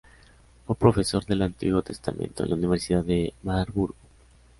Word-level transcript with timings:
Fue 0.65 0.75
profesor 0.75 1.25
del 1.27 1.43
Antiguo 1.43 1.83
Testamento 1.83 2.41
en 2.41 2.49
la 2.49 2.55
Universidad 2.55 3.03
de 3.05 3.35
Marburgo. 3.43 3.93